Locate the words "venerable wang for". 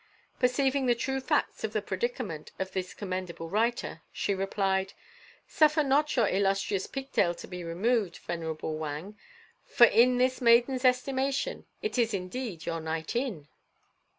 8.17-9.85